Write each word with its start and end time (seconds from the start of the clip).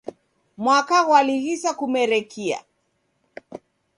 Mwaka 0.63 0.95
ghwalighisa 1.05 1.69
kumerekia. 1.79 2.59